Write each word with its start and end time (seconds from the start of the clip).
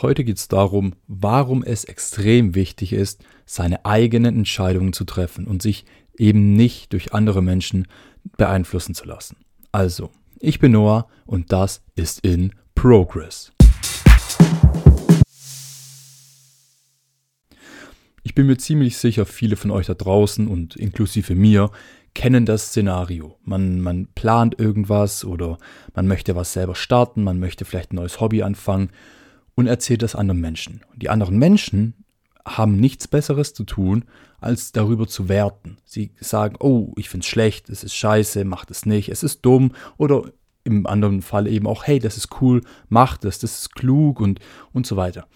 Heute 0.00 0.22
geht 0.22 0.36
es 0.36 0.46
darum, 0.46 0.94
warum 1.08 1.64
es 1.64 1.82
extrem 1.82 2.54
wichtig 2.54 2.92
ist, 2.92 3.24
seine 3.46 3.84
eigenen 3.84 4.36
Entscheidungen 4.36 4.92
zu 4.92 5.04
treffen 5.04 5.48
und 5.48 5.60
sich 5.60 5.86
eben 6.16 6.52
nicht 6.52 6.92
durch 6.92 7.14
andere 7.14 7.42
Menschen 7.42 7.88
beeinflussen 8.36 8.94
zu 8.94 9.06
lassen. 9.06 9.38
Also, 9.72 10.10
ich 10.38 10.60
bin 10.60 10.70
Noah 10.70 11.08
und 11.26 11.50
das 11.50 11.82
ist 11.96 12.20
in 12.24 12.52
Progress. 12.76 13.50
Ich 18.22 18.36
bin 18.36 18.46
mir 18.46 18.56
ziemlich 18.56 18.98
sicher, 18.98 19.26
viele 19.26 19.56
von 19.56 19.72
euch 19.72 19.86
da 19.86 19.94
draußen 19.94 20.46
und 20.46 20.76
inklusive 20.76 21.34
mir 21.34 21.72
kennen 22.14 22.46
das 22.46 22.68
Szenario. 22.68 23.36
Man, 23.42 23.80
man 23.80 24.06
plant 24.14 24.60
irgendwas 24.60 25.24
oder 25.24 25.58
man 25.92 26.06
möchte 26.06 26.36
was 26.36 26.52
selber 26.52 26.76
starten, 26.76 27.24
man 27.24 27.40
möchte 27.40 27.64
vielleicht 27.64 27.92
ein 27.92 27.96
neues 27.96 28.20
Hobby 28.20 28.44
anfangen 28.44 28.90
und 29.58 29.66
erzählt 29.66 30.02
das 30.02 30.14
anderen 30.14 30.40
Menschen. 30.40 30.82
Die 30.94 31.08
anderen 31.08 31.36
Menschen 31.36 32.04
haben 32.46 32.76
nichts 32.76 33.08
Besseres 33.08 33.54
zu 33.54 33.64
tun, 33.64 34.04
als 34.38 34.70
darüber 34.70 35.08
zu 35.08 35.28
werten. 35.28 35.78
Sie 35.84 36.12
sagen, 36.20 36.54
oh, 36.60 36.92
ich 36.94 37.08
finde 37.08 37.24
es 37.24 37.28
schlecht, 37.28 37.68
es 37.68 37.82
ist 37.82 37.96
scheiße, 37.96 38.44
macht 38.44 38.70
es 38.70 38.86
nicht, 38.86 39.08
es 39.08 39.24
ist 39.24 39.40
dumm 39.44 39.72
oder 39.96 40.30
im 40.62 40.86
anderen 40.86 41.22
Fall 41.22 41.48
eben 41.48 41.66
auch, 41.66 41.88
hey, 41.88 41.98
das 41.98 42.16
ist 42.16 42.40
cool, 42.40 42.62
macht 42.88 43.24
es, 43.24 43.40
das 43.40 43.58
ist 43.58 43.74
klug 43.74 44.20
und, 44.20 44.38
und 44.72 44.86
so 44.86 44.94
weiter. 44.96 45.26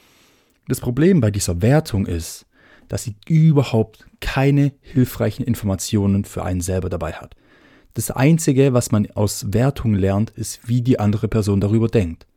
Das 0.69 0.79
Problem 0.79 1.21
bei 1.21 1.33
dieser 1.33 1.61
Wertung 1.61 2.07
ist, 2.07 2.47
dass 2.87 3.03
sie 3.03 3.17
überhaupt 3.27 4.07
keine 4.21 4.71
hilfreichen 4.83 5.45
Informationen 5.45 6.25
für 6.25 6.45
einen 6.45 6.61
selber 6.61 6.91
dabei 6.91 7.15
hat. 7.15 7.35
Das 7.95 8.13
Einzige, 8.13 8.73
was 8.73 8.93
man 8.93 9.11
aus 9.11 9.53
Wertung 9.53 9.95
lernt, 9.95 10.31
ist, 10.31 10.69
wie 10.69 10.81
die 10.81 11.01
andere 11.01 11.27
Person 11.27 11.61
darüber 11.61 11.89
denkt. 11.89 12.29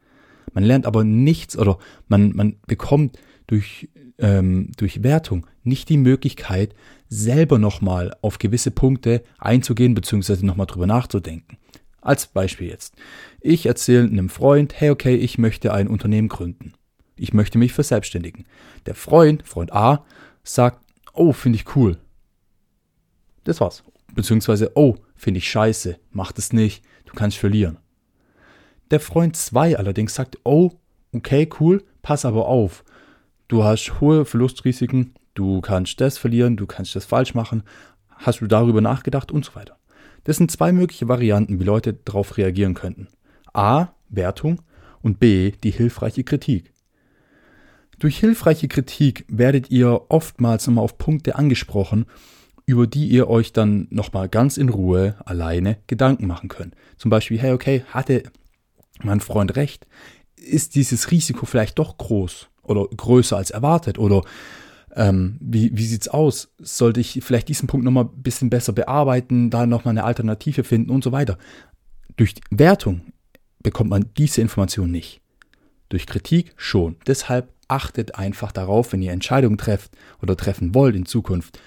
Man 0.53 0.63
lernt 0.63 0.85
aber 0.85 1.03
nichts 1.03 1.57
oder 1.57 1.77
man, 2.07 2.35
man 2.35 2.57
bekommt 2.67 3.19
durch, 3.47 3.89
ähm, 4.17 4.71
durch 4.77 5.03
Wertung 5.03 5.47
nicht 5.63 5.89
die 5.89 5.97
Möglichkeit, 5.97 6.75
selber 7.09 7.59
nochmal 7.59 8.15
auf 8.21 8.39
gewisse 8.39 8.71
Punkte 8.71 9.23
einzugehen 9.37 9.93
bzw. 9.93 10.45
nochmal 10.45 10.67
drüber 10.67 10.87
nachzudenken. 10.87 11.57
Als 12.01 12.27
Beispiel 12.27 12.67
jetzt. 12.67 12.95
Ich 13.41 13.65
erzähle 13.65 14.07
einem 14.07 14.29
Freund, 14.29 14.79
hey 14.79 14.91
okay, 14.91 15.15
ich 15.15 15.37
möchte 15.37 15.73
ein 15.73 15.87
Unternehmen 15.87 16.27
gründen. 16.27 16.73
Ich 17.15 17.33
möchte 17.33 17.57
mich 17.57 17.73
verselbstständigen. 17.73 18.45
Der 18.85 18.95
Freund, 18.95 19.47
Freund 19.47 19.73
A, 19.73 20.05
sagt, 20.43 20.85
oh, 21.13 21.31
finde 21.31 21.57
ich 21.57 21.75
cool. 21.75 21.97
Das 23.43 23.61
war's. 23.61 23.83
Beziehungsweise, 24.13 24.71
oh, 24.75 24.95
finde 25.15 25.39
ich 25.39 25.49
scheiße, 25.49 25.97
mach 26.11 26.31
das 26.31 26.53
nicht, 26.53 26.83
du 27.05 27.13
kannst 27.13 27.37
verlieren. 27.37 27.77
Der 28.91 28.99
Freund 28.99 29.35
2 29.35 29.77
allerdings 29.77 30.15
sagt, 30.15 30.37
oh, 30.43 30.71
okay, 31.11 31.49
cool, 31.59 31.83
pass 32.01 32.25
aber 32.25 32.47
auf. 32.47 32.83
Du 33.47 33.63
hast 33.63 33.99
hohe 33.99 34.25
Verlustrisiken, 34.25 35.13
du 35.33 35.61
kannst 35.61 36.01
das 36.01 36.17
verlieren, 36.17 36.57
du 36.57 36.65
kannst 36.65 36.95
das 36.95 37.05
falsch 37.05 37.33
machen, 37.33 37.63
hast 38.09 38.41
du 38.41 38.47
darüber 38.47 38.81
nachgedacht 38.81 39.31
und 39.31 39.45
so 39.45 39.55
weiter. 39.55 39.77
Das 40.23 40.37
sind 40.37 40.51
zwei 40.51 40.71
mögliche 40.71 41.07
Varianten, 41.07 41.59
wie 41.59 41.63
Leute 41.63 41.93
darauf 41.93 42.37
reagieren 42.37 42.73
könnten. 42.73 43.07
A, 43.53 43.89
Wertung 44.09 44.61
und 45.01 45.19
B, 45.19 45.51
die 45.63 45.71
hilfreiche 45.71 46.23
Kritik. 46.23 46.73
Durch 47.99 48.17
hilfreiche 48.17 48.67
Kritik 48.67 49.25
werdet 49.29 49.71
ihr 49.71 50.01
oftmals 50.09 50.67
nochmal 50.67 50.83
auf 50.83 50.97
Punkte 50.97 51.35
angesprochen, 51.35 52.05
über 52.65 52.87
die 52.87 53.07
ihr 53.07 53.29
euch 53.29 53.53
dann 53.53 53.87
nochmal 53.89 54.27
ganz 54.27 54.57
in 54.57 54.69
Ruhe 54.69 55.15
alleine 55.25 55.77
Gedanken 55.87 56.27
machen 56.27 56.49
könnt. 56.49 56.75
Zum 56.97 57.09
Beispiel, 57.09 57.39
hey, 57.39 57.53
okay, 57.53 57.83
hatte 57.89 58.23
mein 59.03 59.19
Freund 59.19 59.55
recht? 59.55 59.87
Ist 60.35 60.75
dieses 60.75 61.11
Risiko 61.11 61.45
vielleicht 61.45 61.79
doch 61.79 61.97
groß 61.97 62.49
oder 62.63 62.87
größer 62.87 63.37
als 63.37 63.51
erwartet? 63.51 63.97
Oder 63.97 64.23
ähm, 64.95 65.37
wie, 65.41 65.75
wie 65.75 65.85
sieht 65.85 66.01
es 66.01 66.07
aus? 66.07 66.49
Sollte 66.59 66.99
ich 66.99 67.19
vielleicht 67.23 67.49
diesen 67.49 67.67
Punkt 67.67 67.83
nochmal 67.83 68.05
ein 68.05 68.23
bisschen 68.23 68.49
besser 68.49 68.73
bearbeiten, 68.73 69.49
da 69.49 69.65
nochmal 69.65 69.91
eine 69.91 70.03
Alternative 70.03 70.63
finden 70.63 70.91
und 70.91 71.03
so 71.03 71.11
weiter? 71.11 71.37
Durch 72.15 72.35
Wertung 72.49 73.01
bekommt 73.61 73.89
man 73.89 74.05
diese 74.17 74.41
Information 74.41 74.91
nicht. 74.91 75.21
Durch 75.89 76.05
Kritik 76.05 76.53
schon. 76.55 76.95
Deshalb 77.07 77.53
achtet 77.67 78.15
einfach 78.15 78.51
darauf, 78.51 78.93
wenn 78.93 79.01
ihr 79.01 79.11
Entscheidungen 79.11 79.57
trefft 79.57 79.91
oder 80.21 80.37
treffen 80.37 80.73
wollt 80.73 80.95
in 80.95 81.05
Zukunft. 81.05 81.59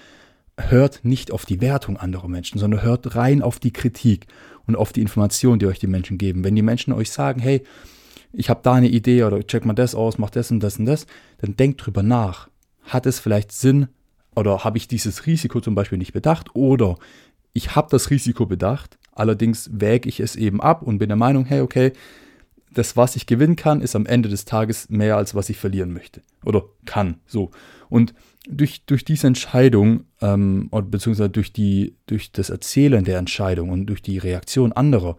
Hört 0.67 0.99
nicht 1.03 1.31
auf 1.31 1.45
die 1.45 1.61
Wertung 1.61 1.97
anderer 1.97 2.27
Menschen, 2.27 2.59
sondern 2.59 2.83
hört 2.83 3.15
rein 3.15 3.41
auf 3.41 3.59
die 3.59 3.71
Kritik 3.71 4.27
und 4.67 4.75
auf 4.75 4.91
die 4.91 5.01
Informationen, 5.01 5.57
die 5.57 5.65
euch 5.65 5.79
die 5.79 5.87
Menschen 5.87 6.17
geben. 6.17 6.43
Wenn 6.43 6.55
die 6.55 6.61
Menschen 6.61 6.93
euch 6.93 7.11
sagen, 7.11 7.39
hey, 7.39 7.63
ich 8.33 8.49
habe 8.49 8.59
da 8.61 8.73
eine 8.73 8.89
Idee 8.89 9.23
oder 9.23 9.41
check 9.41 9.65
mal 9.65 9.73
das 9.73 9.95
aus, 9.95 10.17
mach 10.17 10.29
das 10.29 10.51
und 10.51 10.59
das 10.59 10.77
und 10.77 10.85
das, 10.85 11.07
dann 11.39 11.55
denkt 11.55 11.85
drüber 11.85 12.03
nach. 12.03 12.49
Hat 12.83 13.05
es 13.05 13.19
vielleicht 13.19 13.51
Sinn 13.51 13.87
oder 14.35 14.63
habe 14.63 14.77
ich 14.77 14.87
dieses 14.87 15.25
Risiko 15.25 15.61
zum 15.61 15.75
Beispiel 15.75 15.97
nicht 15.97 16.13
bedacht 16.13 16.55
oder 16.55 16.97
ich 17.53 17.75
habe 17.75 17.87
das 17.89 18.09
Risiko 18.09 18.45
bedacht, 18.45 18.97
allerdings 19.13 19.69
wäge 19.73 20.07
ich 20.07 20.19
es 20.19 20.35
eben 20.35 20.61
ab 20.61 20.83
und 20.83 20.99
bin 20.99 21.09
der 21.09 21.17
Meinung, 21.17 21.45
hey, 21.45 21.61
okay, 21.61 21.93
das, 22.73 22.95
was 22.95 23.15
ich 23.15 23.25
gewinnen 23.25 23.55
kann, 23.55 23.81
ist 23.81 23.95
am 23.95 24.05
Ende 24.05 24.29
des 24.29 24.45
Tages 24.45 24.89
mehr, 24.89 25.17
als 25.17 25.35
was 25.35 25.49
ich 25.49 25.57
verlieren 25.57 25.91
möchte. 25.91 26.21
Oder 26.45 26.63
kann. 26.85 27.17
So. 27.25 27.51
Und 27.89 28.13
durch, 28.47 28.85
durch 28.85 29.03
diese 29.03 29.27
Entscheidung, 29.27 30.05
ähm, 30.21 30.69
beziehungsweise 30.71 31.29
durch, 31.29 31.51
die, 31.53 31.95
durch 32.05 32.31
das 32.31 32.49
Erzählen 32.49 33.03
der 33.03 33.17
Entscheidung 33.17 33.69
und 33.69 33.87
durch 33.87 34.01
die 34.01 34.17
Reaktion 34.17 34.71
anderer 34.71 35.17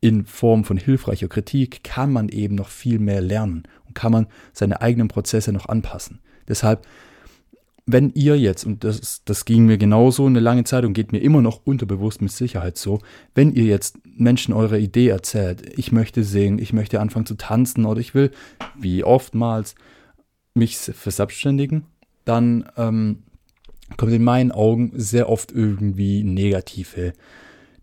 in 0.00 0.26
Form 0.26 0.64
von 0.64 0.76
hilfreicher 0.76 1.28
Kritik, 1.28 1.82
kann 1.82 2.12
man 2.12 2.28
eben 2.28 2.54
noch 2.54 2.68
viel 2.68 2.98
mehr 2.98 3.20
lernen 3.20 3.64
und 3.86 3.94
kann 3.94 4.12
man 4.12 4.26
seine 4.52 4.80
eigenen 4.80 5.08
Prozesse 5.08 5.52
noch 5.52 5.68
anpassen. 5.68 6.20
Deshalb 6.46 6.86
wenn 7.90 8.10
ihr 8.14 8.38
jetzt, 8.38 8.66
und 8.66 8.84
das, 8.84 9.24
das 9.24 9.46
ging 9.46 9.64
mir 9.64 9.78
genauso 9.78 10.26
eine 10.26 10.40
lange 10.40 10.64
Zeit 10.64 10.84
und 10.84 10.92
geht 10.92 11.10
mir 11.10 11.20
immer 11.20 11.40
noch 11.40 11.62
unterbewusst 11.64 12.20
mit 12.20 12.30
Sicherheit 12.30 12.76
so, 12.76 13.00
wenn 13.34 13.54
ihr 13.54 13.64
jetzt 13.64 13.96
Menschen 14.04 14.52
eure 14.52 14.78
Idee 14.78 15.08
erzählt, 15.08 15.62
ich 15.78 15.90
möchte 15.90 16.22
singen, 16.22 16.58
ich 16.58 16.74
möchte 16.74 17.00
anfangen 17.00 17.24
zu 17.24 17.36
tanzen 17.36 17.86
oder 17.86 17.98
ich 17.98 18.14
will, 18.14 18.30
wie 18.78 19.04
oftmals, 19.04 19.74
mich 20.52 20.76
verselbstständigen, 20.76 21.86
dann 22.26 22.68
ähm, 22.76 23.22
kommt 23.96 24.12
in 24.12 24.24
meinen 24.24 24.52
Augen 24.52 24.92
sehr 24.94 25.30
oft 25.30 25.50
irgendwie 25.50 26.24
negative 26.24 27.14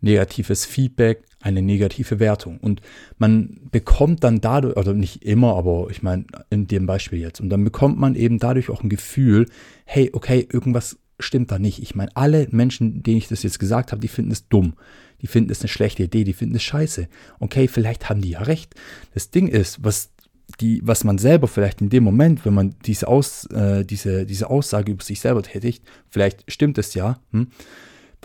negatives 0.01 0.65
Feedback, 0.65 1.23
eine 1.41 1.61
negative 1.61 2.19
Wertung. 2.19 2.57
Und 2.59 2.81
man 3.17 3.59
bekommt 3.71 4.23
dann 4.23 4.41
dadurch, 4.41 4.77
oder 4.77 4.93
nicht 4.93 5.23
immer, 5.23 5.55
aber 5.55 5.87
ich 5.89 6.03
meine, 6.03 6.25
in 6.49 6.67
dem 6.67 6.85
Beispiel 6.85 7.19
jetzt, 7.19 7.39
und 7.39 7.49
dann 7.49 7.63
bekommt 7.63 7.99
man 7.99 8.15
eben 8.15 8.39
dadurch 8.39 8.69
auch 8.69 8.83
ein 8.83 8.89
Gefühl, 8.89 9.47
hey, 9.85 10.09
okay, 10.13 10.47
irgendwas 10.51 10.97
stimmt 11.19 11.51
da 11.51 11.59
nicht. 11.59 11.81
Ich 11.81 11.95
meine, 11.95 12.15
alle 12.15 12.47
Menschen, 12.51 13.03
denen 13.03 13.17
ich 13.17 13.27
das 13.27 13.43
jetzt 13.43 13.59
gesagt 13.59 13.91
habe, 13.91 14.01
die 14.01 14.07
finden 14.07 14.31
es 14.31 14.47
dumm. 14.47 14.73
Die 15.21 15.27
finden 15.27 15.51
es 15.51 15.61
eine 15.61 15.69
schlechte 15.69 16.03
Idee, 16.03 16.23
die 16.23 16.33
finden 16.33 16.55
es 16.55 16.63
scheiße. 16.63 17.07
Okay, 17.39 17.67
vielleicht 17.67 18.09
haben 18.09 18.21
die 18.21 18.31
ja 18.31 18.41
recht. 18.41 18.75
Das 19.13 19.31
Ding 19.31 19.47
ist, 19.47 19.83
was 19.83 20.11
die, 20.59 20.81
was 20.83 21.03
man 21.03 21.17
selber 21.17 21.47
vielleicht 21.47 21.81
in 21.81 21.89
dem 21.89 22.03
Moment, 22.03 22.45
wenn 22.45 22.53
man 22.53 22.75
diese, 22.85 23.07
Aus, 23.07 23.45
äh, 23.47 23.83
diese, 23.83 24.25
diese 24.25 24.49
Aussage 24.49 24.91
über 24.91 25.03
sich 25.03 25.19
selber 25.19 25.41
tätigt, 25.41 25.83
vielleicht 26.09 26.49
stimmt 26.51 26.77
es 26.77 26.93
ja, 26.93 27.19
hm, 27.31 27.47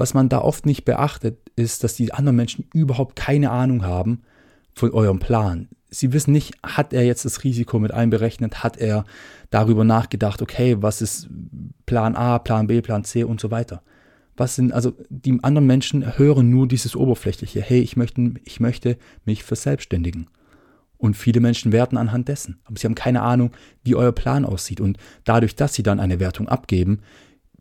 was 0.00 0.14
man 0.14 0.30
da 0.30 0.38
oft 0.40 0.64
nicht 0.64 0.86
beachtet, 0.86 1.36
ist, 1.56 1.84
dass 1.84 1.94
die 1.94 2.14
anderen 2.14 2.34
Menschen 2.34 2.64
überhaupt 2.72 3.16
keine 3.16 3.50
Ahnung 3.50 3.84
haben 3.84 4.22
von 4.72 4.92
eurem 4.92 5.18
Plan. 5.18 5.68
Sie 5.90 6.14
wissen 6.14 6.32
nicht, 6.32 6.54
hat 6.62 6.94
er 6.94 7.04
jetzt 7.04 7.26
das 7.26 7.44
Risiko 7.44 7.78
mit 7.78 7.92
einberechnet, 7.92 8.64
hat 8.64 8.78
er 8.78 9.04
darüber 9.50 9.84
nachgedacht, 9.84 10.40
okay, 10.40 10.78
was 10.80 11.02
ist 11.02 11.28
Plan 11.84 12.16
A, 12.16 12.38
Plan 12.38 12.66
B, 12.66 12.80
Plan 12.80 13.04
C 13.04 13.24
und 13.24 13.42
so 13.42 13.50
weiter. 13.50 13.82
Was 14.38 14.54
sind, 14.54 14.72
also 14.72 14.94
die 15.10 15.38
anderen 15.42 15.66
Menschen 15.66 16.16
hören 16.16 16.48
nur 16.48 16.66
dieses 16.66 16.96
Oberflächliche, 16.96 17.60
hey, 17.60 17.80
ich 17.80 17.98
möchte, 17.98 18.32
ich 18.44 18.58
möchte 18.58 18.96
mich 19.26 19.44
verselbstständigen. 19.44 20.28
Und 20.96 21.14
viele 21.14 21.40
Menschen 21.40 21.72
werten 21.72 21.98
anhand 21.98 22.28
dessen. 22.28 22.58
Aber 22.64 22.78
sie 22.78 22.86
haben 22.86 22.94
keine 22.94 23.20
Ahnung, 23.20 23.50
wie 23.84 23.96
euer 23.96 24.12
Plan 24.12 24.46
aussieht. 24.46 24.80
Und 24.80 24.96
dadurch, 25.24 25.56
dass 25.56 25.74
sie 25.74 25.82
dann 25.82 26.00
eine 26.00 26.20
Wertung 26.20 26.48
abgeben, 26.48 27.00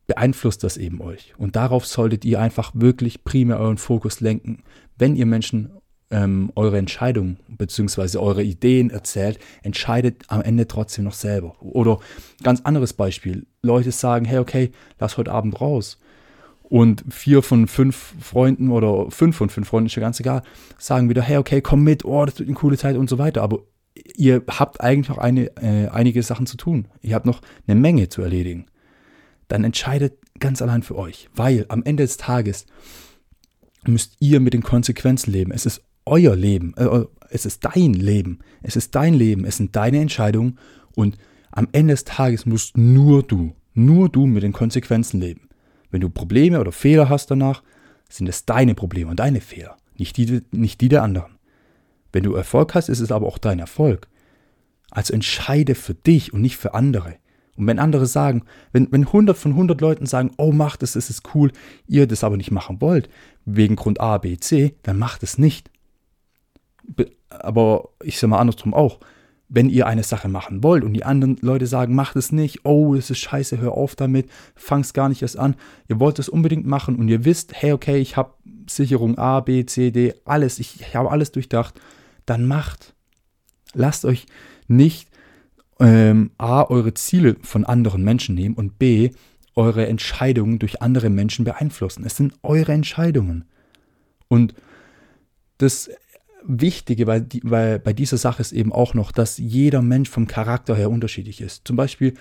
beeinflusst 0.09 0.63
das 0.63 0.75
eben 0.75 0.99
euch. 1.01 1.33
Und 1.37 1.55
darauf 1.55 1.85
solltet 1.85 2.25
ihr 2.25 2.41
einfach 2.41 2.71
wirklich 2.73 3.23
primär 3.23 3.59
euren 3.59 3.77
Fokus 3.77 4.19
lenken. 4.19 4.63
Wenn 4.97 5.15
ihr 5.15 5.27
Menschen 5.27 5.69
ähm, 6.09 6.51
eure 6.55 6.79
Entscheidungen 6.79 7.37
bzw. 7.47 8.17
eure 8.17 8.43
Ideen 8.43 8.89
erzählt, 8.89 9.39
entscheidet 9.61 10.23
am 10.27 10.41
Ende 10.41 10.67
trotzdem 10.67 11.05
noch 11.05 11.13
selber. 11.13 11.55
Oder 11.61 11.99
ganz 12.43 12.61
anderes 12.61 12.93
Beispiel. 12.93 13.45
Leute 13.61 13.91
sagen, 13.91 14.25
hey, 14.25 14.39
okay, 14.39 14.71
lass 14.97 15.17
heute 15.17 15.31
Abend 15.31 15.61
raus. 15.61 15.99
Und 16.63 17.05
vier 17.09 17.43
von 17.43 17.67
fünf 17.67 18.15
Freunden 18.19 18.71
oder 18.71 19.11
fünf 19.11 19.37
von 19.37 19.49
fünf 19.49 19.67
Freunden, 19.67 19.87
ist 19.87 19.95
ja 19.95 20.01
ganz 20.01 20.19
egal, 20.19 20.41
sagen 20.79 21.09
wieder, 21.09 21.21
hey, 21.21 21.37
okay, 21.37 21.61
komm 21.61 21.83
mit, 21.83 22.03
oh, 22.03 22.25
das 22.25 22.39
wird 22.39 22.49
eine 22.49 22.57
coole 22.57 22.77
Zeit 22.77 22.97
und 22.97 23.09
so 23.09 23.19
weiter. 23.19 23.43
Aber 23.43 23.59
ihr 24.15 24.41
habt 24.47 24.81
eigentlich 24.81 25.09
noch 25.09 25.19
eine, 25.19 25.55
äh, 25.61 25.87
einige 25.89 26.23
Sachen 26.23 26.47
zu 26.47 26.57
tun. 26.57 26.87
Ihr 27.01 27.13
habt 27.13 27.27
noch 27.27 27.41
eine 27.67 27.79
Menge 27.79 28.09
zu 28.09 28.23
erledigen 28.23 28.65
dann 29.49 29.65
entscheidet 29.65 30.17
ganz 30.39 30.61
allein 30.61 30.83
für 30.83 30.97
euch. 30.97 31.29
Weil 31.35 31.65
am 31.67 31.83
Ende 31.83 32.03
des 32.03 32.15
Tages 32.15 32.65
müsst 33.85 34.15
ihr 34.19 34.39
mit 34.39 34.53
den 34.53 34.63
Konsequenzen 34.63 35.31
leben. 35.31 35.51
Es 35.51 35.65
ist 35.65 35.83
euer 36.05 36.35
Leben, 36.35 36.73
äh, 36.77 37.05
es 37.29 37.45
ist 37.45 37.65
dein 37.65 37.93
Leben, 37.93 38.39
es 38.63 38.75
ist 38.75 38.95
dein 38.95 39.13
Leben, 39.13 39.43
es 39.45 39.57
sind 39.57 39.75
deine 39.75 39.99
Entscheidungen 39.99 40.57
Und 40.95 41.17
am 41.51 41.67
Ende 41.71 41.93
des 41.93 42.05
Tages 42.05 42.45
musst 42.45 42.77
nur 42.77 43.23
du, 43.23 43.55
nur 43.73 44.09
du 44.09 44.25
mit 44.25 44.43
den 44.43 44.53
Konsequenzen 44.53 45.19
leben. 45.19 45.49
Wenn 45.91 46.01
du 46.01 46.09
Probleme 46.09 46.59
oder 46.59 46.71
Fehler 46.71 47.09
hast 47.09 47.31
danach, 47.31 47.63
sind 48.07 48.29
es 48.29 48.45
deine 48.45 48.75
Probleme 48.75 49.09
und 49.09 49.19
deine 49.19 49.41
Fehler, 49.41 49.77
nicht 49.97 50.17
die, 50.17 50.41
nicht 50.51 50.81
die 50.81 50.89
der 50.89 51.03
anderen. 51.03 51.37
Wenn 52.11 52.23
du 52.23 52.33
Erfolg 52.33 52.75
hast, 52.75 52.89
ist 52.89 52.99
es 52.99 53.11
aber 53.11 53.27
auch 53.27 53.37
dein 53.37 53.59
Erfolg. 53.59 54.07
Also 54.91 55.13
entscheide 55.13 55.75
für 55.75 55.93
dich 55.93 56.33
und 56.33 56.41
nicht 56.41 56.57
für 56.57 56.73
andere. 56.73 57.15
Und 57.59 57.67
wenn 57.67 57.77
andere 57.77 58.05
sagen, 58.05 58.43
wenn, 58.71 58.89
wenn 58.91 59.05
100 59.05 59.37
von 59.37 59.51
100 59.51 59.81
Leuten 59.81 60.05
sagen, 60.05 60.31
oh, 60.37 60.53
macht 60.53 60.81
es, 60.81 60.95
es 60.95 61.09
ist 61.09 61.35
cool, 61.35 61.51
ihr 61.87 62.07
das 62.07 62.23
aber 62.23 62.37
nicht 62.37 62.51
machen 62.51 62.79
wollt, 62.79 63.09
wegen 63.43 63.75
Grund 63.75 63.99
A, 63.99 64.17
B, 64.17 64.37
C, 64.37 64.75
dann 64.83 64.97
macht 64.97 65.23
es 65.23 65.37
nicht. 65.37 65.69
Aber 67.29 67.89
ich 68.01 68.17
sage 68.17 68.31
mal 68.31 68.39
andersrum 68.39 68.73
auch, 68.73 68.99
wenn 69.49 69.69
ihr 69.69 69.87
eine 69.87 70.03
Sache 70.03 70.29
machen 70.29 70.63
wollt 70.63 70.85
und 70.85 70.93
die 70.93 71.03
anderen 71.03 71.37
Leute 71.41 71.67
sagen, 71.67 71.95
macht 71.95 72.15
es 72.15 72.31
nicht, 72.31 72.63
oh, 72.63 72.95
es 72.95 73.09
ist 73.09 73.19
scheiße, 73.19 73.57
hör 73.57 73.73
auf 73.73 73.95
damit, 73.95 74.29
fang's 74.55 74.93
gar 74.93 75.09
nicht 75.09 75.21
erst 75.21 75.37
an. 75.37 75.55
Ihr 75.89 75.99
wollt 75.99 76.17
es 76.17 76.29
unbedingt 76.29 76.65
machen 76.65 76.95
und 76.95 77.09
ihr 77.09 77.25
wisst, 77.25 77.51
hey, 77.53 77.73
okay, 77.73 77.97
ich 77.97 78.15
habe 78.15 78.35
Sicherung 78.69 79.17
A, 79.17 79.41
B, 79.41 79.65
C, 79.65 79.91
D, 79.91 80.13
alles, 80.23 80.59
ich, 80.59 80.79
ich 80.79 80.95
habe 80.95 81.11
alles 81.11 81.33
durchdacht, 81.33 81.81
dann 82.25 82.47
macht. 82.47 82.93
Lasst 83.73 84.05
euch 84.05 84.27
nicht 84.67 85.08
ähm, 85.79 86.31
A, 86.37 86.63
eure 86.63 86.93
Ziele 86.93 87.37
von 87.41 87.65
anderen 87.65 88.03
Menschen 88.03 88.35
nehmen 88.35 88.55
und 88.55 88.79
B, 88.79 89.11
eure 89.55 89.87
Entscheidungen 89.87 90.59
durch 90.59 90.81
andere 90.81 91.09
Menschen 91.09 91.45
beeinflussen. 91.45 92.05
Es 92.05 92.15
sind 92.15 92.33
eure 92.43 92.71
Entscheidungen. 92.71 93.45
Und 94.27 94.53
das 95.57 95.89
Wichtige 96.43 97.05
weil, 97.07 97.27
weil 97.43 97.79
bei 97.79 97.93
dieser 97.93 98.17
Sache 98.17 98.41
ist 98.41 98.53
eben 98.53 98.71
auch 98.71 98.93
noch, 98.93 99.11
dass 99.11 99.37
jeder 99.37 99.81
Mensch 99.81 100.09
vom 100.09 100.27
Charakter 100.27 100.75
her 100.75 100.89
unterschiedlich 100.89 101.41
ist. 101.41 101.67
Zum 101.67 101.75
Beispiel 101.75 102.13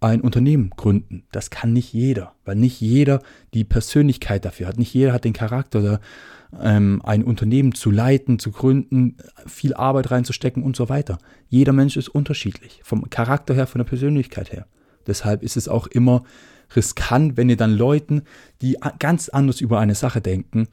ein 0.00 0.22
Unternehmen 0.22 0.70
gründen. 0.70 1.24
Das 1.30 1.50
kann 1.50 1.72
nicht 1.74 1.92
jeder, 1.92 2.34
weil 2.44 2.56
nicht 2.56 2.80
jeder 2.80 3.22
die 3.52 3.64
Persönlichkeit 3.64 4.44
dafür 4.44 4.66
hat. 4.66 4.78
Nicht 4.78 4.94
jeder 4.94 5.12
hat 5.12 5.24
den 5.24 5.34
Charakter, 5.34 6.00
ähm, 6.58 7.00
ein 7.04 7.22
Unternehmen 7.22 7.74
zu 7.74 7.90
leiten, 7.90 8.38
zu 8.38 8.50
gründen, 8.50 9.16
viel 9.46 9.74
Arbeit 9.74 10.10
reinzustecken 10.10 10.62
und 10.62 10.76
so 10.76 10.88
weiter. 10.88 11.18
Jeder 11.48 11.72
Mensch 11.72 11.96
ist 11.96 12.08
unterschiedlich, 12.08 12.80
vom 12.82 13.08
Charakter 13.10 13.54
her, 13.54 13.66
von 13.66 13.78
der 13.78 13.86
Persönlichkeit 13.86 14.52
her. 14.52 14.66
Deshalb 15.06 15.42
ist 15.42 15.56
es 15.56 15.68
auch 15.68 15.86
immer 15.86 16.22
riskant, 16.74 17.36
wenn 17.36 17.48
ihr 17.48 17.56
dann 17.56 17.76
Leuten, 17.76 18.22
die 18.62 18.76
ganz 18.98 19.28
anders 19.28 19.60
über 19.60 19.80
eine 19.80 19.94
Sache 19.94 20.20
denken, 20.20 20.68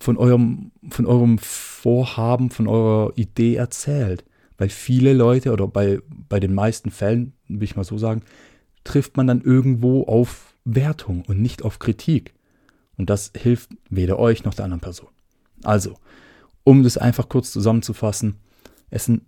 von 0.00 0.16
eurem, 0.16 0.72
von 0.90 1.06
eurem 1.06 1.38
Vorhaben, 1.38 2.50
von 2.50 2.68
eurer 2.68 3.12
Idee 3.16 3.56
erzählt. 3.56 4.24
Weil 4.58 4.68
viele 4.70 5.12
Leute 5.12 5.52
oder 5.52 5.68
bei, 5.68 6.00
bei 6.28 6.40
den 6.40 6.54
meisten 6.54 6.90
Fällen, 6.90 7.34
will 7.48 7.64
ich 7.64 7.76
mal 7.76 7.84
so 7.84 7.98
sagen, 7.98 8.22
trifft 8.84 9.16
man 9.16 9.26
dann 9.26 9.42
irgendwo 9.42 10.04
auf 10.04 10.54
Wertung 10.64 11.24
und 11.26 11.40
nicht 11.40 11.62
auf 11.62 11.78
Kritik. 11.78 12.34
Und 12.96 13.10
das 13.10 13.32
hilft 13.36 13.70
weder 13.90 14.18
euch 14.18 14.44
noch 14.44 14.54
der 14.54 14.64
anderen 14.64 14.80
Person. 14.80 15.08
Also, 15.62 15.96
um 16.64 16.82
das 16.82 16.98
einfach 16.98 17.28
kurz 17.28 17.52
zusammenzufassen, 17.52 18.36
es, 18.90 19.04
sind, 19.04 19.22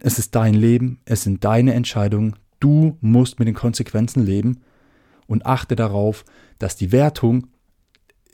es 0.00 0.18
ist 0.18 0.34
dein 0.34 0.54
Leben, 0.54 1.00
es 1.04 1.22
sind 1.22 1.44
deine 1.44 1.74
Entscheidungen, 1.74 2.36
du 2.60 2.96
musst 3.00 3.38
mit 3.38 3.48
den 3.48 3.54
Konsequenzen 3.54 4.24
leben 4.24 4.60
und 5.26 5.46
achte 5.46 5.76
darauf, 5.76 6.24
dass 6.58 6.76
die 6.76 6.92
Wertung 6.92 7.46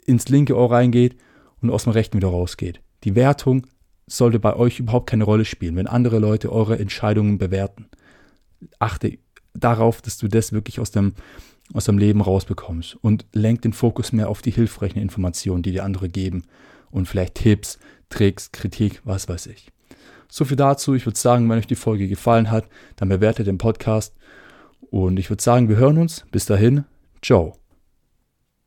ins 0.05 0.29
linke 0.29 0.55
Ohr 0.55 0.71
reingeht 0.71 1.17
und 1.61 1.69
aus 1.69 1.83
dem 1.83 1.93
rechten 1.93 2.17
wieder 2.17 2.29
rausgeht. 2.29 2.81
Die 3.03 3.15
Wertung 3.15 3.67
sollte 4.07 4.39
bei 4.39 4.55
euch 4.55 4.79
überhaupt 4.79 5.09
keine 5.09 5.25
Rolle 5.25 5.45
spielen, 5.45 5.75
wenn 5.75 5.87
andere 5.87 6.19
Leute 6.19 6.51
eure 6.51 6.79
Entscheidungen 6.79 7.37
bewerten. 7.37 7.87
Achte 8.79 9.19
darauf, 9.53 10.01
dass 10.01 10.17
du 10.17 10.27
das 10.27 10.53
wirklich 10.53 10.79
aus 10.79 10.91
dem, 10.91 11.13
aus 11.73 11.85
dem 11.85 11.97
Leben 11.97 12.21
rausbekommst 12.21 12.97
und 13.01 13.25
lenk 13.33 13.61
den 13.61 13.73
Fokus 13.73 14.11
mehr 14.13 14.29
auf 14.29 14.41
die 14.41 14.51
hilfreichen 14.51 14.99
Informationen, 14.99 15.63
die 15.63 15.71
dir 15.71 15.83
andere 15.83 16.09
geben 16.09 16.43
und 16.91 17.07
vielleicht 17.07 17.35
Tipps, 17.35 17.79
Tricks, 18.09 18.51
Kritik, 18.51 19.01
was 19.03 19.27
weiß 19.27 19.47
ich. 19.47 19.71
So 20.29 20.45
viel 20.45 20.57
dazu. 20.57 20.93
Ich 20.93 21.05
würde 21.05 21.19
sagen, 21.19 21.49
wenn 21.49 21.57
euch 21.57 21.67
die 21.67 21.75
Folge 21.75 22.07
gefallen 22.07 22.51
hat, 22.51 22.67
dann 22.95 23.09
bewertet 23.09 23.47
den 23.47 23.57
Podcast 23.57 24.15
und 24.89 25.19
ich 25.19 25.29
würde 25.29 25.43
sagen, 25.43 25.69
wir 25.69 25.77
hören 25.77 25.97
uns. 25.97 26.25
Bis 26.31 26.45
dahin, 26.45 26.85
ciao. 27.21 27.66